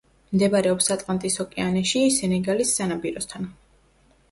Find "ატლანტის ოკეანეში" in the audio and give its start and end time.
0.95-2.03